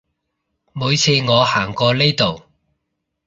[0.73, 2.41] 每次我行過呢度